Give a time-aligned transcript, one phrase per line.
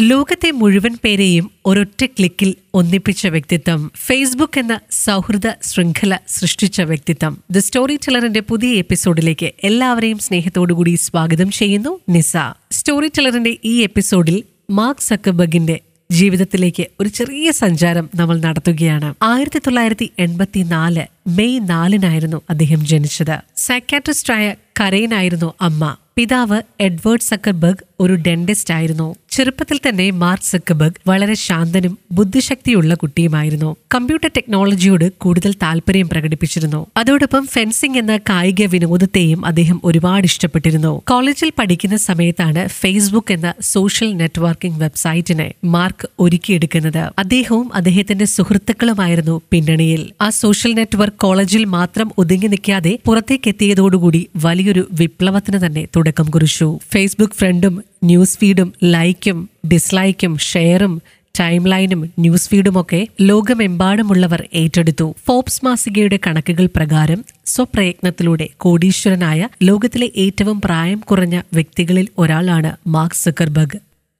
[0.00, 3.90] ലോകത്തെ മുഴുവൻ പേരെയും ഒരൊറ്റ ക്ലിക്കിൽ ഒന്നിപ്പിച്ച വ്യക്തിത്വം.
[3.96, 7.42] ഫേസ്ബുക്ക് എന്ന സൗഹൃദ ശൃംഖല സൃഷ്ടിച്ച വ്യക്തിത്വം.
[7.50, 12.36] ദ സ്റ്റോറി ടെലറിന്റെ പുതിയ എപ്പിസോഡിലേക്ക് എല്ലാവരെയും സ്നേഹത്തോടുകൂടി സ്വാഗതം ചെയ്യുന്നു നിസ.
[12.72, 15.80] സ്റ്റോറി ടെലറിന്റെ ഈ എപ്പിസോഡിൽ മാർക്ക് സക്കബഗിന്റെ
[16.10, 19.14] ജീവിതത്തിലേക്ക് ഒരു ചെറിയ സഞ്ചാരം നമ്മൾ നടത്തുകയാണ്.
[19.22, 23.40] ആയിരത്തി തൊള്ളായിരത്തി എൺപത്തി നാല് മെയ് നാലിനായിരുന്നു അദ്ദേഹം ജനിച്ചത്.
[23.56, 25.96] സൈക്കാട്രിസ്റ്റായ കരയനായിരുന്നു അമ്മ.
[26.16, 29.14] പിതാവ് എഡ്വേർഡ് സക്കർബർഗ് ഒരു ഡെന്റിസ്റ്റ് ആയിരുന്നു.
[29.30, 33.76] ചെറുപ്പത്തിൽ തന്നെ മാർക്ക് സക്കബർഗ് വളരെ ശാന്തനും ബുദ്ധിശക്തിയുള്ള കുട്ടിയുമായിരുന്നു.
[33.94, 36.86] കമ്പ്യൂട്ടർ ടെക്നോളജിയോട് കൂടുതൽ താല്പര്യം പ്രകടിപ്പിച്ചിരുന്നു.
[36.96, 41.02] അതോടൊപ്പം ഫെൻസിംഗ് എന്ന കായിക വിനോദത്തെയും അദ്ദേഹം ഒരുപാട് ഇഷ്ടപ്പെട്ടിരുന്നു.
[41.10, 47.12] കോളേജിൽ പഠിക്കുന്ന സമയത്താണ് ഫേസ്ബുക്ക് എന്ന സോഷ്യൽ നെറ്റ്വർക്കിംഗ് വെബ്സൈറ്റിനെ മാർക്ക് ഒരുക്കിയെടുക്കുന്നത്.
[47.18, 50.12] അദ്ദേഹവും അദ്ദേഹത്തിന്റെ സുഹൃത്തുക്കളുമായിരുന്നു പിന്നണിയിൽ.
[50.20, 56.78] ആ സോഷ്യൽ നെറ്റ്വർക്ക് കോളേജിൽ മാത്രം ഒതുങ്ങി നിൽക്കാതെ പുറത്തേക്ക് പുറത്തേക്കെത്തിയതോടുകൂടി വലിയൊരു വിപ്ലവത്തിന് തന്നെ തുടക്കം കുറിച്ചു.
[56.92, 59.17] ഫേസ്ബുക്ക് ഫ്രണ്ടും ന്യൂസ് ഫീഡും ലൈക്കും
[59.66, 60.94] ഡിസ്ലൈക്കും ഷെയറും
[61.40, 65.14] ടൈം ലൈനും ന്യൂസ് ഫീഡുമൊക്കെ ലോകമെമ്പാടുമുള്ളവർ ഏറ്റെടുത്തു.
[65.26, 73.78] ഫോബ്സ് മാസികയുടെ കണക്കുകൾ പ്രകാരം സ്വപ്രയത്നത്തിലൂടെ കോടീശ്വരനായ ലോകത്തിലെ ഏറ്റവും പ്രായം കുറഞ്ഞ വ്യക്തികളിൽ ഒരാളാണ് മാർക്ക് സക്കർബർഗ്.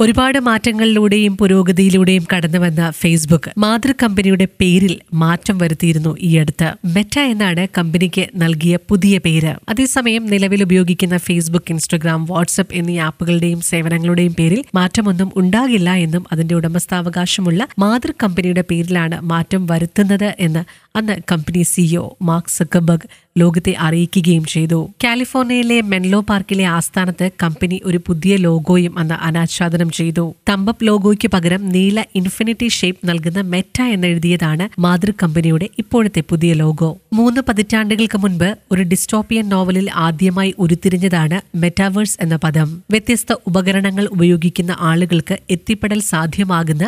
[0.00, 6.68] ഒരുപാട് മാറ്റങ്ങളിലൂടെയും പുരോഗതിയിലൂടെയും കടന്നുവന്ന ഫേസ്ബുക്ക് മാതൃ കമ്പനിയുടെ പേരിൽ മാറ്റം വരുത്തിയിരുന്നു ഈ അടുത്ത്.
[6.86, 9.54] മെറ്റ എന്നാണ് കമ്പനിക്ക് നൽകിയ പുതിയ പേര്.
[9.68, 17.66] അതേസമയം നിലവിൽ ഉപയോഗിക്കുന്ന ഫേസ്ബുക്ക് ഇൻസ്റ്റഗ്രാം വാട്സപ്പ് എന്നീ ആപ്പുകളുടെയും സേവനങ്ങളുടെയും പേരിൽ മാറ്റമൊന്നും ഉണ്ടാകില്ല എന്നും അതിന്റെ ഉടമസ്ഥാവകാശമുള്ള
[17.78, 20.62] മാതൃ കമ്പനിയുടെ പേരിലാണ് മാറ്റം വരുത്തുന്നത് എന്ന്
[20.96, 24.90] അന്ന് കമ്പനി സിഇഒ മാർക്ക് സക്കബർഗ് ലോകത്തെ അറിയിക്കുകയും ചെയ്തു.
[25.04, 30.34] കാലിഫോർണിയയിലെ മെൻലോ പാർക്കിലെ ആസ്ഥാനത്ത് കമ്പനി ഒരു പുതിയ ലോഗോയും അന്ന് അനാച്ഛാദനം ചെയ്തു.
[30.48, 36.98] തമ്പപ്പ് ലോഗോയ്ക്ക് പകരം നീല ഇൻഫിനിറ്റി ഷേപ്പ് നൽകുന്ന മെറ്റ എന്നെഴുതിയതാണ് മാതൃ കമ്പനിയുടെ ഇപ്പോഴത്തെ പുതിയ ലോഗോ.
[37.12, 42.82] മൂന്ന് പതിറ്റാണ്ടുകൾക്ക് മുൻപ് ഒരു ഡിസ്റ്റോപ്പിയൻ നോവലിൽ ആദ്യമായി ഉരുത്തിരിഞ്ഞതാണ് മെറ്റാവേഴ്സ് എന്ന പദം.
[42.90, 46.84] വ്യത്യസ്ത ഉപകരണങ്ങൾ ഉപയോഗിക്കുന്ന ആളുകൾക്ക് എത്തിപ്പെടൽ സാധ്യമാകുന്ന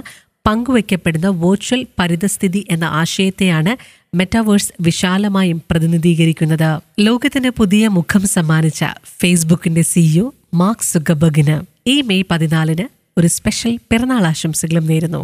[0.46, 3.72] പങ്കുവയ്ക്കപ്പെടുന്ന വെർച്വൽ പരിതസ്ഥിതി എന്ന ആശയത്തെയാണ്
[4.16, 6.70] മെറ്റാവേഴ്സ് വിശാലമായും പ്രതിനിധീകരിക്കുന്നത്.
[7.00, 8.84] ലോകത്തിന് പുതിയ മുഖം സമ്മാനിച്ച
[9.20, 11.56] ഫേസ്ബുക്കിന്റെ സിഇഒ മാർക്ക് സുഗബഗിന്
[11.86, 12.86] ഈ മെയ് പതിനാലിന്
[13.18, 15.22] ഒരു സ്പെഷ്യൽ പിറന്നാൾ ആശംസകളും നേരുന്നു.